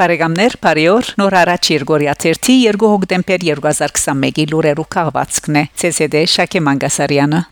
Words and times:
Բարեկամներ, 0.00 0.54
բարիօր։ 0.64 1.08
Նոր 1.20 1.34
առաջ 1.42 1.68
Երգորիա 1.74 2.14
1-ի 2.16 2.56
2 2.72 2.88
հոկտեմբեր 2.94 3.46
2021-ի 3.50 4.48
լուրերու 4.54 4.88
քաղվածքն 4.96 5.60
է։ 5.60 5.68
ՑՍԴ 5.92 6.26
Շակե 6.40 6.68
Մանգասարյանը 6.70 7.46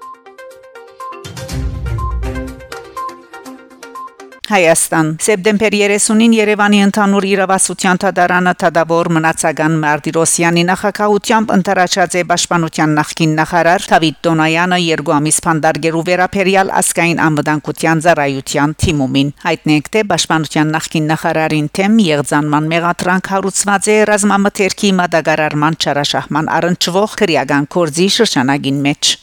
Հայաստան 4.49 5.09
Սեպտեմբեր 5.21 5.75
30-ին 5.77 6.35
Երևանի 6.39 6.79
ընդհանուր 6.87 7.25
իրավասության 7.29 7.99
թադարանը 8.01 8.55
թադավոր 8.63 9.11
մնացական 9.13 9.75
Մարտիրոսյանի 9.83 10.63
նախակահությամբ 10.71 11.53
ընտրաչած 11.57 12.17
է 12.17 12.23
Պաշտպանության 12.31 12.95
նախկին 12.99 13.35
նախարար 13.41 13.85
Դավիթ 13.93 14.23
Տոնայանը 14.25 14.79
երկու 14.85 15.15
ամիս 15.19 15.43
փանդարգերու 15.49 16.03
վերապերյալ 16.09 16.73
ասկային 16.81 17.23
անվտանգության 17.29 18.03
ծառայության 18.09 18.75
թիմումին 18.89 19.35
հայտնենք 19.45 19.93
թե 19.93 20.07
Պաշտպանության 20.17 20.75
նախկին 20.79 21.13
նախարարին 21.13 21.71
թեմ 21.77 22.03
եղձանման 22.09 22.73
մեղադրանք 22.73 23.33
հարուցված 23.37 23.93
է 23.93 24.01
ռազմամթերքի 24.15 24.97
մատակարարման 25.05 25.81
չարաշահման 25.85 26.53
առնչվող 26.57 27.21
քրեական 27.21 27.73
կորձի 27.77 28.13
շրջանագին 28.17 28.85
մեջ 28.89 29.17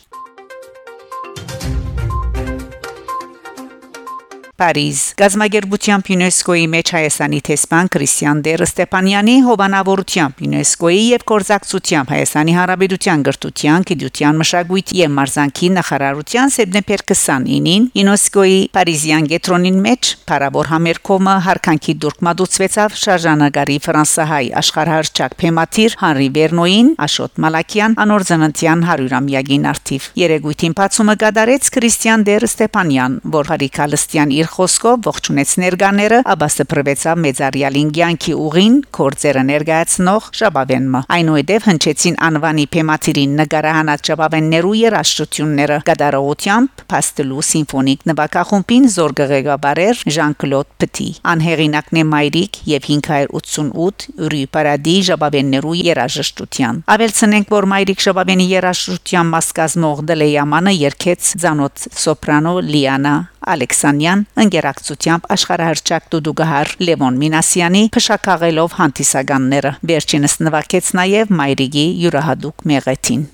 Փարիզ 4.55 4.99
Գազագերբությամբ 5.19 6.09
ՅՈՒՆԵՍԿՕ-ի 6.15 6.67
մեջ 6.71 6.87
Հայաստանի 6.95 7.39
տեսփան 7.47 7.87
Քրիստիան 7.91 8.37
Դեր 8.45 8.61
Ստեփանյանի 8.65 9.33
հովանավորությամբ 9.47 10.35
ՅՈՒՆԵՍԿՕ-ի 10.45 11.01
եւ 11.11 11.25
կորզակցությամբ 11.31 12.13
Հայաստանի 12.15 12.53
Հանրապետության 12.55 13.25
գրթության, 13.27 13.85
գիտության, 13.89 14.39
մշակույթի 14.39 14.95
եւ 15.01 15.11
մարզանկի 15.17 15.67
նախարարության 15.75 16.53
սեպտեմբեր 16.55 17.03
29-ին 17.11 17.83
ՅՈՒՆԵՍԿՕ-ի 17.99 18.61
Փարիզյան 18.79 19.27
գետրոնին 19.35 19.77
մեջ 19.83 20.03
Փարավոր 20.31 20.71
համերկոմը 20.71 21.35
հարկանքի 21.51 21.93
դուրք 22.05 22.23
մատուցվեցավ 22.29 22.97
շարժանագարի 23.03 23.77
ֆրանսահայ 23.83 24.45
աշխարհարչակ 24.63 25.37
Փեմաթիր 25.43 25.99
Հանրի 25.99 26.29
Բերնոին 26.39 26.87
Աշոտ 27.03 27.43
Մալակյան 27.43 27.99
անոր 28.05 28.27
ծննդյան 28.31 28.87
100-ամյակին 28.87 29.69
արդիվ 29.75 30.09
Երեգույթին 30.23 30.79
բացումը 30.79 31.19
կատարեց 31.25 31.69
Քրիստիան 31.75 32.25
Դեր 32.31 32.49
Ստեփանյան, 32.55 33.19
որ 33.35 33.51
Հարիկալստյան 33.51 34.35
իր 34.45 34.51
խոսքով 34.53 35.07
ողջունեց 35.09 35.51
ներկաները, 35.63 36.17
ապա 36.29 36.47
սփռվեցավ 36.53 37.21
մեծարյալին 37.25 37.89
ցանկի 37.95 38.33
ուղին 38.45 38.75
կորձերը 38.95 39.41
ներկայացնող 39.49 40.27
Շաբավենը։ 40.39 41.01
Այնուհետև 41.15 41.65
հնչեցին 41.69 42.17
անվանի 42.27 42.65
թեմատիրին 42.75 43.33
նկարահանած 43.39 44.09
Շաբավեններու 44.09 44.75
երաժշտությունները 44.81 45.77
գդարողությամբ 45.89 46.83
Պաստելու 46.93 47.45
սիմֆոնիկ 47.49 48.05
նվագախումբին 48.11 48.87
զորգղեկաբարեր 48.95 50.03
Ժան-Կլոդ 50.15 50.69
Պտի։ 50.85 51.09
Անհերինակն 51.33 52.01
է 52.01 52.05
Մայրիկ 52.13 52.61
եւ 52.75 52.89
588 52.91 54.07
Ուրի 54.25 54.43
Պարադի 54.55 54.95
Շաբավեններու 55.09 55.77
երաժշտության։ 55.81 56.83
Ավելցնենք, 56.95 57.53
որ 57.55 57.69
Մայրիկ 57.73 58.05
Շաբավենի 58.05 58.49
երաժշտության 58.53 59.31
մաս 59.35 59.53
կազմող 59.61 60.03
Դլեյամանը 60.13 60.75
երկեց 60.85 61.31
ցանոթ 61.45 61.87
սոպրանո 62.05 62.55
Լիանա 62.69 63.15
Ալեքսանյան 63.45 64.25
ընկերակցությամբ 64.43 65.29
աշխարհահռչակ 65.35 66.09
դուդուգահար 66.15 66.73
Լևոն 66.89 67.21
Մինասյանի 67.21 67.83
փշակաղելով 67.95 68.75
հանդիսականները 68.81 69.71
վերջինս 69.93 70.37
նվագեց 70.47 70.91
նաև 70.99 71.33
Մայրիգի 71.39 71.87
յուրահատուկ 72.03 72.67
մեղեթին 72.73 73.25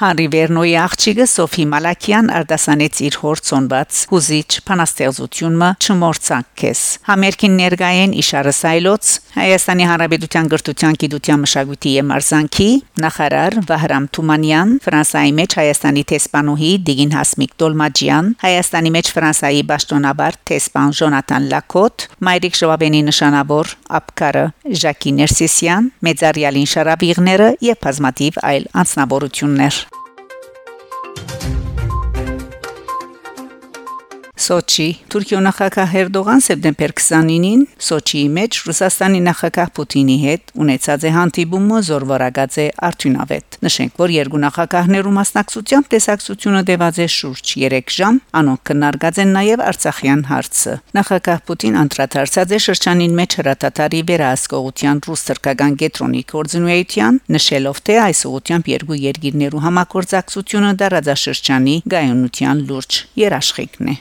Հանրի 0.00 0.26
Վերնոյի 0.32 0.76
աղջիկը 0.80 1.24
Սոֆի 1.28 1.64
Մալակյան 1.68 2.30
արտասանեց 2.32 3.00
իր 3.04 3.16
հորցոնված 3.20 3.98
հուզիչ 4.08 4.52
փանաստեղծությունը 4.70 5.68
չմորցանք 5.84 6.46
քես 6.60 6.84
համերկին 7.10 7.58
ներգայեն 7.60 8.14
իշարը 8.22 8.54
սայլոց 8.56 9.10
Հայաստանի 9.30 9.84
Հանրապետության 9.90 10.48
գրթության, 10.54 10.96
գիտության, 11.04 11.42
մշակույթի 11.44 11.92
եւ 12.00 12.06
մարզանկի 12.10 12.70
նախարար 13.04 13.58
Վահրամ 13.68 14.08
Թումանյան 14.16 14.72
Ֆրանսայի 14.88 15.34
մեջ 15.40 15.58
Հայաստանի 15.60 16.06
տեսփանուհի 16.10 16.72
Դիգին 16.88 17.14
Հասմիկ 17.20 17.54
Տոլմաջյան 17.60 18.32
Հայաստանի 18.40 18.94
մեջ 18.96 19.12
Ֆրանսայի 19.20 19.62
ճշտոնաբար 19.70 20.40
տեսփան 20.50 20.96
Ժոնատան 21.00 21.46
Լակոտ 21.52 22.08
Մայրիկ 22.30 22.58
Շոաբենի 22.60 23.04
նշանավոր 23.10 23.72
ապկարը 24.00 24.44
Ժակի 24.80 25.14
Ներսիսյան 25.20 25.92
Մեծարյալին 26.08 26.68
Շարավիղները 26.74 27.48
եւ 27.70 27.80
բազմատիվ 27.86 28.42
այլ 28.50 28.68
անձնավորություններ 28.84 29.80
Սոչի 34.50 34.84
Թուրքիո 35.12 35.40
նախագահ 35.46 35.92
Էրդողան 36.00 36.40
սեպտեմբեր 36.42 36.92
29-ին 36.98 37.60
Սոչիի 37.86 38.22
մեջ 38.34 38.56
Ռուսաստանի 38.66 39.20
նախագահ 39.26 39.68
Պուտինի 39.76 40.16
հետ 40.24 40.50
ունեցած 40.64 41.06
է 41.06 41.12
հանդիպումը 41.14 41.78
զորվարակած 41.86 42.56
է 42.58 42.64
արդյունավետ։ 42.88 43.58
Նշենք, 43.66 43.94
որ 44.02 44.14
երկու 44.16 44.40
նախագահներու 44.42 45.14
մասնակցությամբ 45.20 45.90
տեսակցությունը 45.94 46.62
տևած 46.66 46.98
է 46.98 47.06
շուրջ 47.14 47.54
3 47.60 47.94
ժամ, 48.00 48.18
անոնք 48.40 48.62
քննարկած 48.70 49.22
են 49.22 49.32
նաև 49.38 49.64
Արցախյան 49.70 50.24
հարցը։ 50.34 50.74
Նախագահ 50.98 51.40
Պուտին 51.46 51.80
անդրադարձած 51.86 52.50
է 52.50 52.60
շրջանին 52.66 53.18
մեջ 53.20 53.38
հրատատարի 53.38 54.00
վերահսկողության 54.10 55.02
ռուս-թրկական 55.06 55.78
գետրոնի 55.84 56.22
կորձունեության, 56.34 57.20
նշելով 57.38 57.82
թե 57.86 58.00
այս 58.10 58.26
ուղությամբ 58.34 58.72
երկու 58.74 59.02
երկիրներու 59.06 59.64
համագործակցությունը 59.70 60.72
դարաձաշրջանի 60.82 61.76
գայունության 61.94 62.64
լուրջ 62.70 63.04
երաշխիքն 63.28 63.94
է։ 63.94 64.00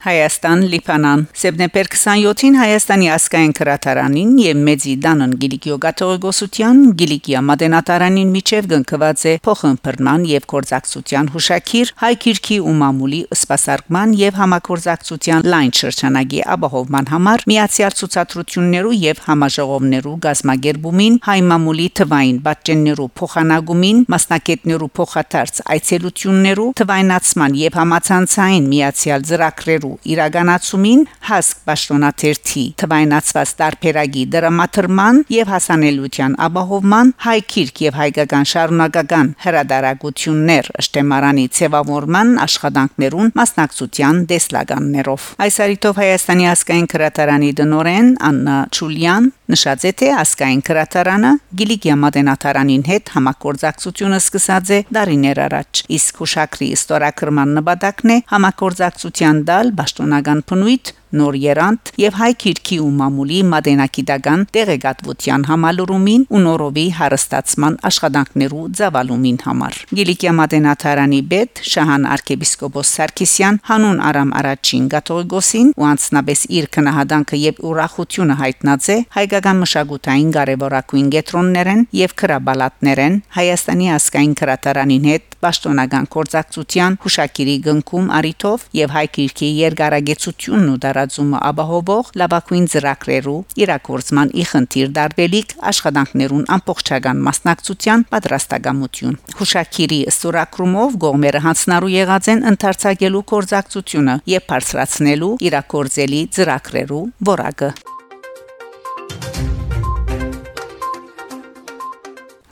Հայաստան 0.00 0.62
Լիբանան 0.72 1.22
սեպտեմբեր 1.36 1.88
27-ին 1.92 2.54
Հայաստանի 2.56 3.08
ասկային 3.12 3.50
քրատարանին 3.58 4.30
եւ 4.40 4.60
Մեծի 4.64 4.92
Դանոն 5.04 5.32
Գիլիկիո 5.42 5.74
Գաթողիկոսության 5.82 6.78
Գիլիկիա 7.02 7.42
Մադենատարանին 7.48 8.30
միջև 8.36 8.70
գնկված 8.70 9.24
է 9.28 9.34
փոխըմբռնման 9.44 10.24
եւ 10.30 10.46
կորզակցության 10.52 11.28
հուշակիր 11.34 11.92
հայ 12.00 12.12
քիրքի 12.24 12.56
ու 12.70 12.74
մամուլի 12.80 13.20
սպասարկման 13.36 14.14
եւ 14.20 14.40
համակորզակցության 14.40 15.44
լայն 15.52 15.74
շրջանագի 15.80 16.40
ապահովման 16.56 17.12
համար 17.12 17.44
միացյալ 17.52 17.98
ցուցադրություններու 18.00 18.96
եւ 19.04 19.22
համաժողովներու 19.28 20.16
գազմագերբումին 20.24 21.20
հայ 21.28 21.38
մամուլի 21.52 21.90
թվային 22.00 22.40
բաժններու 22.48 23.10
փոխանագումին 23.20 24.02
մասնակետներու 24.16 24.90
փոխադարձ 24.96 25.62
այցելություններու 25.76 26.72
թվայնացման 26.80 27.60
եւ 27.66 27.80
համացանցային 27.82 28.72
միացյալ 28.72 29.30
ծրագրերու 29.30 29.89
ծրագրերու 29.90 29.98
իրականացումին 30.10 31.02
հասկ 31.28 31.56
պաշտոնաթերթի 31.68 32.64
թվայնացված 32.80 33.50
տարբերակի 33.60 34.22
դրամատրման 34.34 35.20
եւ 35.34 35.50
հասանելիության 35.54 36.36
ապահովման 36.46 37.12
հայ 37.24 37.38
քիրք 37.52 37.82
եւ 37.86 37.98
հայկական 38.00 38.48
շարունակական 38.52 39.26
հրադարագություններ 39.44 40.70
ըշտեմարանի 40.82 41.46
ցևավորման 41.58 42.28
աշխատանքներուն 42.46 43.32
մասնակցության 43.40 44.22
դեսլականներով 44.30 45.28
այս 45.46 45.60
արիտով 45.66 46.00
Հայաստանի 46.00 46.46
ասկային 46.50 46.88
քրատարանի 46.94 47.50
դնորեն 47.60 48.10
Աննա 48.30 48.56
Չուլյան 48.70 49.30
նշած 49.50 49.84
է 49.90 49.92
թե 50.00 50.08
ասկային 50.20 50.60
քրատարանը 50.66 51.30
Գիլիգիա 51.60 51.96
մատենաթարանին 52.04 52.84
հետ 52.90 53.12
համակորձակցությունը 53.16 54.20
սկսած 54.20 54.70
է 54.70 54.80
դարիներ 54.94 55.40
առաջ 55.46 55.82
իսկ 55.98 56.20
հուշակրի 56.22 56.68
ստորակրման 56.78 57.54
նպատակն 57.58 58.14
է 58.14 58.18
համակորձակցության 58.30 59.42
դալ 59.50 59.72
պաշտոնական 59.80 60.46
փնույթ 60.52 60.94
նոր 61.10 61.36
երանտ 61.42 61.90
եւ 61.98 62.16
հայ 62.20 62.30
քիրքի 62.42 62.76
ու 62.84 62.90
մամուլի 63.00 63.38
մադենակիդական 63.50 64.42
տեղեկատվության 64.54 65.46
համալուրումին 65.48 66.26
ու 66.30 66.42
նորովի 66.44 66.84
հարստացման 66.98 67.78
աշխատանքներու 67.90 68.66
ծավալումին 68.80 69.40
համար 69.46 69.78
Գիլիկիա 69.98 70.34
մադենաթարանի 70.40 71.20
բեդ 71.32 71.62
Շահան 71.70 72.06
arczepiskopos 72.14 72.92
Սարգսյան 73.00 73.60
հանուն 73.70 74.02
Արամ 74.10 74.30
առաջին 74.40 74.86
Գաթողիկոսին 74.94 75.72
ու 75.80 75.88
անցնաբես 75.90 76.44
իր 76.60 76.70
քնահանդանքը 76.78 77.42
եւ 77.50 77.60
ուրախությունը 77.70 78.38
հայտնած 78.44 78.90
է 78.94 78.98
հայկական 79.18 79.60
մշակութային 79.64 80.30
կարևորակույն 80.38 81.10
գետրոններեն 81.16 81.84
եւ 82.00 82.16
քրաբալատներեն 82.22 83.20
Հայաստանի 83.40 83.92
ասկային 83.98 84.38
քրատարանին 84.40 85.10
հետ 85.10 85.29
պաշտոնական 85.42 86.08
կորցակցության 86.14 87.00
հուշակիրի 87.02 87.58
գնքում 87.66 88.14
արիթով 88.20 88.70
եւ 88.80 88.96
հայ 89.00 89.06
քիրքի 89.18 89.52
երկարագեցությունն 89.64 90.70
ու 90.70 90.78
դար 90.86 91.00
տարածումը 91.00 91.38
ապահովող 91.48 92.08
լավագույն 92.20 92.66
ծրագրերու 92.72 93.36
իրակորձման 93.64 94.32
ի 94.40 94.44
խնդիր 94.50 94.90
դարբելիք 94.98 95.54
աշխատանքներուն 95.70 96.44
ամբողջական 96.56 97.22
մասնակցության 97.28 98.04
պատրաստակամություն 98.14 99.20
հուշակիրի 99.40 100.00
ստորակրումով 100.14 100.98
գողմերը 101.06 101.44
հանցնարու 101.46 101.94
եղած 101.94 102.32
են 102.34 102.44
ընդարձակելու 102.52 103.24
կորձակցությունը 103.34 104.18
եւ 104.34 104.50
բարձրացնելու 104.50 105.32
իրակորձելի 105.50 106.20
ծրագրերու 106.36 107.06
որակը 107.32 107.72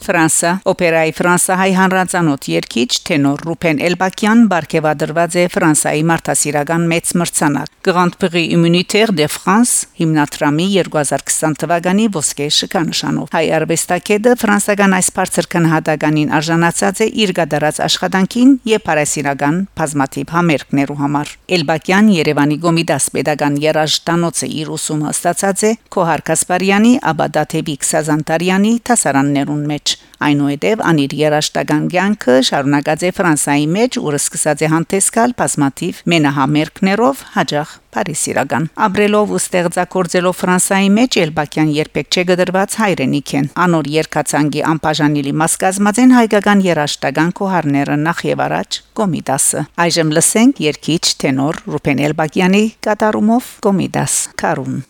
Ֆրանսա 0.08 0.50
օպերայի 0.70 1.10
ֆրանսահայ 1.18 1.72
հանրացանոթ 1.76 2.46
երկիչ 2.48 2.86
տենոր 3.08 3.42
Ռուփեն 3.44 3.80
Էլբակյան 3.90 4.44
բարգեւադրված 4.48 5.34
է 5.36 5.42
Ֆրանսայի 5.52 6.04
մարդասիրական 6.08 6.86
մեծ 6.92 7.10
մրցանակ 7.20 7.74
Grand 7.88 8.16
Prix 8.22 8.54
Humanitaire 8.54 9.12
de 9.12 9.26
France 9.28 9.90
հիմնադրամի 10.00 10.68
2020 10.78 11.58
թվականի 11.60 12.06
ոսկե 12.16 12.46
շքանշանով 12.56 13.36
հայ 13.36 13.44
արվեստագետը 13.58 14.34
ֆրանսական 14.40 14.96
այս 14.96 15.12
բարձր 15.18 15.48
քնահատականին 15.52 16.32
արժանացած 16.38 17.04
է 17.04 17.10
իր 17.24 17.34
գդարած 17.38 17.82
աշխատանքին 17.88 18.56
եւ 18.72 18.84
parasiragan 18.88 19.60
բազմաթիվ 19.76 20.34
համերգներու 20.38 20.98
համար 21.04 21.34
Էլբակյան 21.58 22.10
Երևանի 22.16 22.58
Գոմիդաս 22.64 23.10
pedagogan 23.18 23.60
երաժշտանոցը 23.68 24.50
իր 24.64 24.74
ուսումը 24.78 25.12
ստացած 25.12 25.68
է 25.68 25.72
Քոհար 25.92 26.26
Կասպարյանի 26.32 26.92
Աբադաթեվի 27.12 27.78
Քսազանտարյանի 27.84 28.74
տասարաններուն 28.88 29.64
մեջ 29.72 29.97
Այնուհետև 30.18 30.80
անիր 30.90 31.12
երաշտական 31.14 31.84
ցանկը 31.94 32.36
շարունակած 32.48 33.02
է 33.06 33.10
Ֆրանսայի 33.18 33.66
մեջ, 33.74 33.98
որը 34.02 34.18
սկսած 34.18 34.64
է 34.66 34.70
հանդեսկալ 34.72 35.34
բազմաթիվ 35.38 36.00
մենահամերկներով 36.12 37.22
հաջող 37.36 37.74
Փարիսիրական 37.94 38.66
Աբրելով 38.88 39.30
ու 39.32 39.40
ստեղծագործելով 39.42 40.34
Ֆրանսայի 40.40 40.90
մեջ 40.98 41.18
Էլբակյան 41.22 41.70
երբեք 41.78 42.18
չգդրված 42.18 42.76
հայրենիք 42.82 43.32
են 43.38 43.48
անոր 43.64 43.90
երկացանգի 43.94 44.62
անբաժանելի 44.74 45.32
մաս 45.38 45.56
կազմած 45.62 46.02
են 46.02 46.14
հայկական 46.18 46.62
երաշտական 46.66 47.32
կոհարները 47.40 47.98
նախ 48.04 48.22
եւ 48.28 48.44
առաջ 48.48 48.80
Կոմիդասը 48.98 49.64
այժմ 49.86 50.14
լսենք 50.18 50.62
երկիչ 50.68 51.02
տենոր 51.24 51.64
Ռուփեն 51.78 52.04
Էլբակյանի 52.10 52.64
կատարումով 52.88 53.50
Կոմիդաս 53.68 54.22
Կարուն 54.42 54.80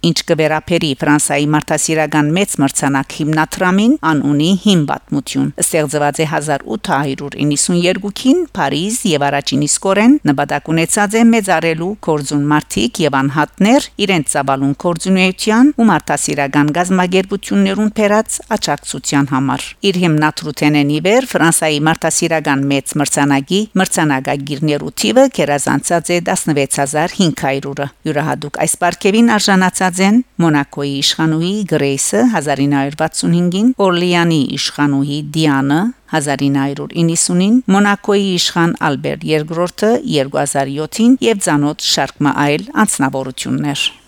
Ինչ 0.00 0.22
կվերապերի 0.30 0.88
Ֆրանսայի 0.96 1.46
մարդասիրական 1.52 2.28
մեծ 2.32 2.52
մրցանակ 2.62 3.14
հիմնադրամին 3.18 3.96
անունի 4.10 4.46
հիմ 4.62 4.84
պատմություն 4.88 5.50
ստեղծված 5.60 6.20
է 6.24 6.26
1892-ին 6.30 8.38
Փարիզ 8.56 8.96
եւ 9.10 9.26
առաջին 9.28 9.66
իսկորեն 9.66 10.14
նպատակ 10.30 10.70
ունեցած 10.72 11.16
է 11.20 11.24
մեծարելու 11.34 11.90
կորձուն 12.06 12.46
մարտիկ 12.52 13.00
եւ 13.04 13.18
անհատներ 13.20 13.88
իրենց 14.06 14.32
ցավալուն 14.32 14.72
կորձունեության 14.84 15.72
ու 15.76 15.88
մարդասիրական 15.90 16.72
գազագերբություններուն 16.80 17.92
փերած 18.00 18.38
աճակցության 18.56 19.30
համար 19.34 19.68
իր 19.90 20.00
հիմնադրութենեն 20.06 20.94
իվեր 20.96 21.28
Ֆրանսայի 21.34 21.78
մարդասիրական 21.90 22.64
մեծ 22.72 22.96
մրցանակի 23.04 23.60
մրցանակագիրներու 23.84 24.96
թիվը 25.04 25.28
կերազանցած 25.36 26.14
է 26.16 26.18
16500-ը 26.30 27.90
յուրահատուկ 28.08 28.60
այս 28.64 28.80
պարգևին 28.80 29.32
արժանացած 29.36 29.89
ստեղծած 29.90 30.06
են 30.06 30.18
Մոնակոյի 30.40 30.92
իշխանուհի 31.02 31.52
Գրեյսը 31.70 32.20
1965-ին, 32.34 33.70
Օրլիանի 33.86 34.40
իշխանուհի 34.56 35.18
Դիանը 35.34 35.80
1990-ին, 36.14 37.56
Մոնակոյի 37.74 38.28
իշխան 38.38 38.76
Ալբերտ 38.90 39.26
II-ը 39.30 39.94
2007-ին 40.20 41.16
եւ 41.26 41.42
ցանոթ 41.46 41.88
շարք 41.94 42.22
այլ 42.46 42.68
անձնավորություններ։ 42.84 43.99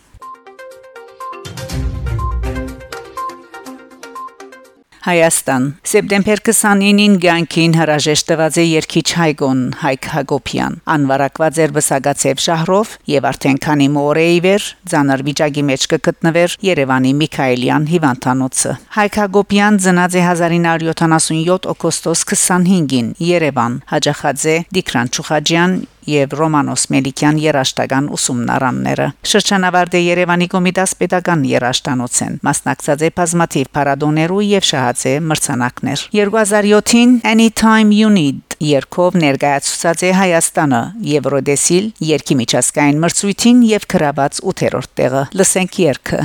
Հայաստան 5.02 5.64
Սեպտեմբեր 5.90 6.40
29-ին 6.46 7.14
Գյանքին 7.22 7.72
հրաժեշտ 7.74 8.26
տված 8.28 8.58
է 8.62 8.64
երկիչ 8.68 9.02
Հայգոն 9.18 9.62
Հայկ 9.80 10.06
Հակոբյան 10.12 10.76
անվարակված 10.94 11.58
էր 11.64 11.72
Բսագացեվ 11.74 12.42
շահրով 12.44 12.92
եւ 13.10 13.26
արդեն 13.32 13.58
քանի 13.66 13.88
մորեի 13.96 14.38
վեր 14.46 14.68
ցաներ 14.92 15.24
վիճակի 15.26 15.64
մեջ 15.72 15.86
կգտնվեր 15.92 16.54
Երևանի 16.68 17.12
Միքայելյան 17.22 17.88
հիվանդանոցը 17.90 18.76
Հայկ 18.98 19.18
Հակոբյան 19.22 19.80
ծնած 19.82 20.14
է 20.22 20.22
1977 20.28 21.70
օգոստոս 21.74 22.22
25-ին 22.30 23.10
Երևան 23.32 23.80
հաջախած 23.90 24.46
է 24.54 24.56
Դիկրան 24.78 25.12
Չուխաջյան 25.18 25.76
եւ 26.10 26.36
Ռոմանոս 26.38 26.86
Մելիքյան 26.92 27.40
երաշտական 27.42 28.08
ուսումնարանները։ 28.16 29.06
Շրջանավարտ 29.32 29.96
է 29.98 30.02
Երևանի 30.06 30.48
Կոմիտաս 30.54 30.94
Պետական 31.02 31.44
երաշտանոցեն։ 31.52 32.38
Մասնակցած 32.48 33.06
է 33.06 33.12
բազմաթիվ 33.22 33.70
փառատոներու 33.76 34.42
եւ 34.48 34.68
շահացե 34.72 35.14
մրցանակներ։ 35.32 36.06
2007-ին 36.18 37.16
Anytime 37.32 37.96
You 37.96 38.12
Need 38.12 38.58
երկով 38.62 39.18
ներկայացուցած 39.22 40.04
է 40.06 40.12
Հայաստանը 40.18 40.82
Եվրոդեսիլ 41.12 41.88
երկի 42.12 42.38
միջազգային 42.42 43.02
մրցույթին 43.06 43.66
եւ 43.72 43.88
գրաված 43.96 44.44
8-րդ 44.52 44.94
տեղը։ 45.02 45.26
Լսենք 45.42 45.82
երկը։ 45.86 46.22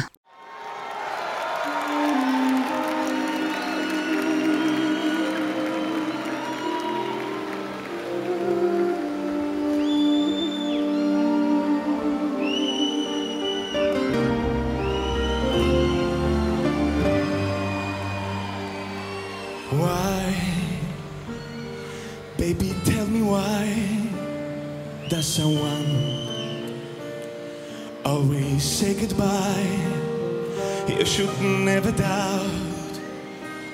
You 30.88 31.06
should 31.06 31.42
never 31.42 31.92
doubt. 31.92 33.00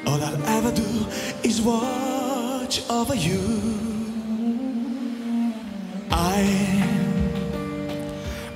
All 0.07 0.21
I'll 0.21 0.45
ever 0.47 0.71
do 0.71 1.05
is 1.43 1.61
watch 1.61 2.89
over 2.89 3.13
you. 3.13 3.39
I 6.11 6.39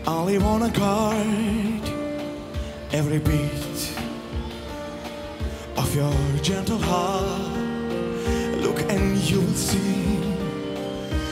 only 0.08 0.40
wanna 0.40 0.70
guard 0.70 1.86
every 2.92 3.20
beat 3.20 3.94
of 5.78 5.96
your 5.96 6.14
gentle 6.42 6.80
heart. 6.80 7.52
Look 8.64 8.80
and 8.90 9.18
you 9.18 9.40
will 9.42 9.54
see. 9.54 10.18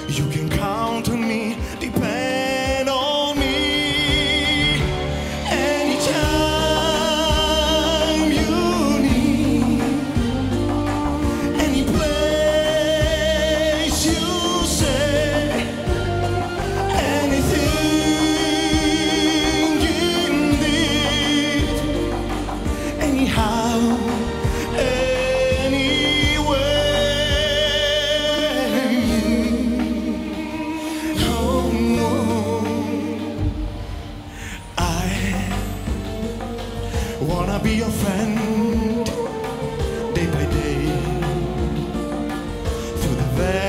You 0.07 0.29
can 0.29 0.47
count 0.49 1.09
on 1.09 1.27
me, 1.27 1.57
depend 1.79 2.34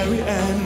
very 0.06 0.20
end. 0.22 0.65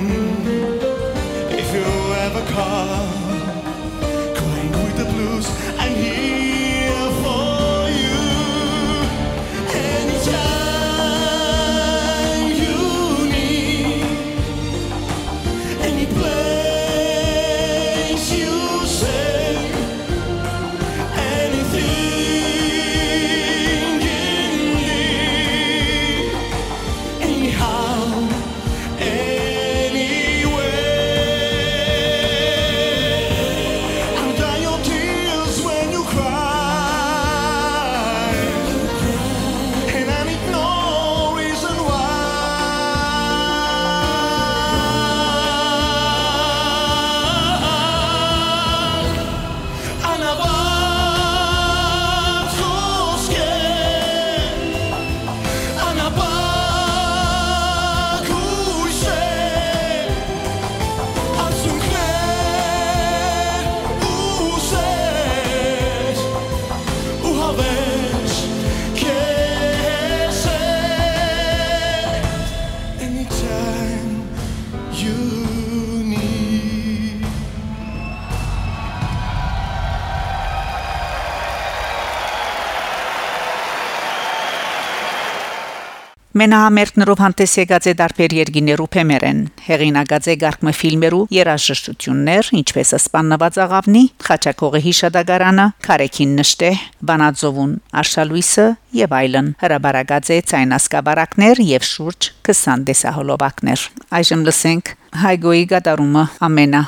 Մենահամերգներով 86.40 87.18
հանդես 87.20 87.54
եկած 87.58 87.86
է 87.90 87.92
դարբեր 87.98 88.34
երկիներու 88.38 88.86
փեմերեն, 88.94 89.40
հեղինակած 89.66 90.28
է 90.32 90.36
գարկմը 90.40 90.72
ֆիլմերու 90.78 91.18
երաժշտություններ, 91.36 92.48
ինչպես 92.60 92.92
Սպաննված 92.96 93.58
աղավնի, 93.66 94.04
Խաչակողի 94.24 94.80
հիշադակարանը, 94.86 95.66
Քարեկին 95.84 96.32
նշտե, 96.40 96.70
Վանաձովուն, 97.10 97.74
Արշալույսը 98.00 98.66
եւ 99.02 99.16
այլն։ 99.20 99.50
Հրաբարակած 99.60 100.32
է 100.32 100.38
ցայնասկաբարակներ 100.54 101.64
եւ 101.68 101.88
շուրջ 101.90 102.30
20 102.48 102.86
դեսահոլովակներ։ 102.88 103.84
Այժմ 104.20 104.46
լսենք 104.48 104.94
Հայգոյի 105.20 105.68
գդարումը 105.74 106.24
ամենա 106.48 106.86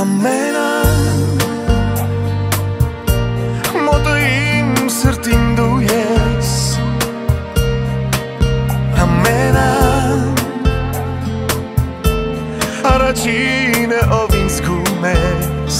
Ամենա 0.00 1.29
Առաջինը 13.10 13.96
ով 14.14 14.34
ինձ 14.38 14.56
կում 14.62 15.04
ես 15.10 15.78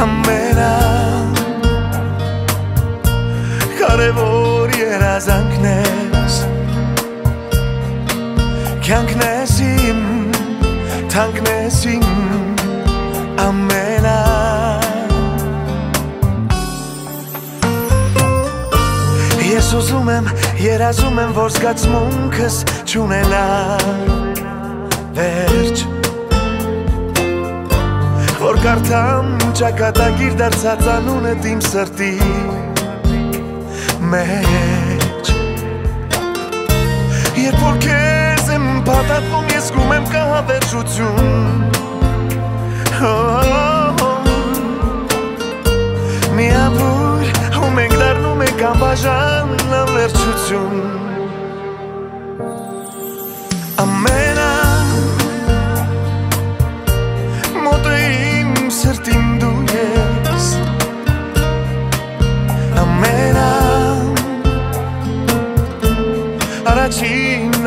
Ամենա 0.00 0.68
Կարևոր 3.76 4.72
երազանքն 4.78 5.66
ես 5.68 6.38
Կյանքն 8.88 9.26
ես 9.26 9.54
իմ 9.66 10.00
թանկնես 11.12 11.82
իմ 11.92 12.08
ամենա 13.50 14.16
Ես 19.52 19.76
ուզում 19.76 20.12
եմ, 20.16 20.34
երազում 20.70 21.24
եմ, 21.26 21.38
որ 21.42 21.56
զգացմունքս 21.60 22.62
չունենա 22.88 24.21
վերջ 25.16 25.82
Որ 28.42 28.58
կարդամ 28.64 29.28
ճակատագիր 29.58 30.36
դարձած 30.40 30.86
անունը 30.94 31.32
իմ 31.52 31.60
սրտի 31.66 32.12
մեջ 34.12 35.32
Երբ 37.42 37.60
որ 37.62 37.76
քեզ 37.84 38.50
եմ 38.56 38.66
պատատվում 38.88 39.52
ես 39.52 39.70
գում 39.76 39.94
եմ 39.98 40.08
կա 40.14 40.24
հավերժություն 40.32 41.30
Մի 46.32 46.48
ամուր 46.62 47.24
ու 47.62 47.70
մենք 47.78 47.96
դառնում 48.02 48.44
ենք 48.48 48.66
անբաժան 48.72 49.56
ամերջություն 49.82 50.78
Ամենա 53.82 54.31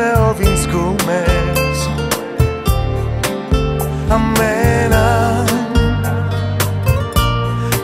ով 0.06 0.40
ինձ 0.46 0.62
գումես 0.72 1.80
ամենան 4.16 5.50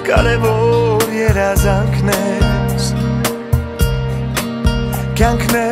կարևոր 0.06 1.06
երազանքնես 1.16 2.84
կյանքնես 5.18 5.71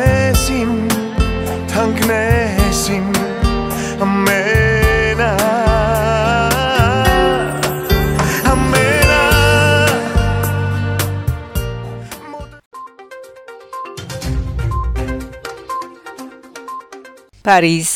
Փարիզ 17.41 17.91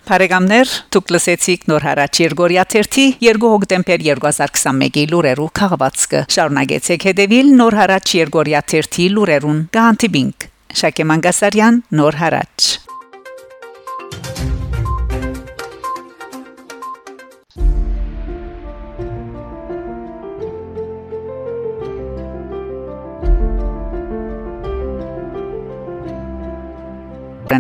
Փարեգամներ 0.06 0.68
դուք 0.94 1.08
լսեցիք 1.16 1.62
նոր 1.72 1.82
հարաճ 1.90 2.14
Երգորիա 2.24 2.64
3 2.76 2.88
2 3.26 3.52
հոկտեմբեր 3.56 4.00
2021-ի 4.06 5.04
լուրերու 5.12 5.50
քաղվածքը 5.60 6.20
շարունակեցեք 6.38 7.02
հետևել 7.10 7.48
նոր 7.60 7.74
հարաճ 7.82 8.08
Երգորիա 8.22 8.62
3 8.78 9.12
լուրերուն 9.18 9.60
գանտիբինգ 9.76 10.38
Շակե 10.86 11.04
Մանգասարյան 11.10 11.76
նոր 12.00 12.14
հարաճ 12.22 12.85